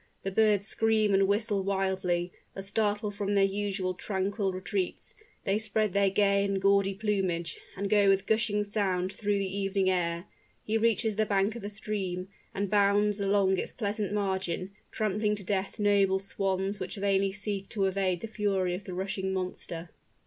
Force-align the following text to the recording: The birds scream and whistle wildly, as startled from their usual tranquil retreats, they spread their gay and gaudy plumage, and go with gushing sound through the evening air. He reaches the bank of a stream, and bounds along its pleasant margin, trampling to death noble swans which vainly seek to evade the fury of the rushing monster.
The 0.23 0.31
birds 0.31 0.65
scream 0.65 1.13
and 1.13 1.27
whistle 1.27 1.61
wildly, 1.61 2.31
as 2.55 2.67
startled 2.67 3.13
from 3.13 3.35
their 3.35 3.43
usual 3.43 3.93
tranquil 3.93 4.51
retreats, 4.51 5.13
they 5.43 5.59
spread 5.59 5.93
their 5.93 6.09
gay 6.09 6.43
and 6.43 6.59
gaudy 6.59 6.95
plumage, 6.95 7.59
and 7.77 7.87
go 7.87 8.09
with 8.09 8.25
gushing 8.25 8.63
sound 8.63 9.13
through 9.13 9.37
the 9.37 9.55
evening 9.55 9.91
air. 9.91 10.25
He 10.65 10.75
reaches 10.75 11.17
the 11.17 11.27
bank 11.27 11.55
of 11.55 11.63
a 11.63 11.69
stream, 11.69 12.29
and 12.51 12.67
bounds 12.67 13.19
along 13.21 13.59
its 13.59 13.73
pleasant 13.73 14.11
margin, 14.11 14.71
trampling 14.91 15.35
to 15.35 15.43
death 15.43 15.77
noble 15.77 16.17
swans 16.17 16.79
which 16.79 16.95
vainly 16.95 17.31
seek 17.31 17.69
to 17.69 17.85
evade 17.85 18.21
the 18.21 18.27
fury 18.27 18.73
of 18.73 18.85
the 18.85 18.95
rushing 18.95 19.31
monster. 19.31 19.91